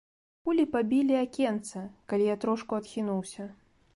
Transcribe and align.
Кулі 0.47 0.63
пабілі 0.75 1.19
акенца, 1.25 1.83
калі 2.13 2.25
я 2.33 2.39
трошку 2.45 2.79
адхінуўся. 2.81 3.49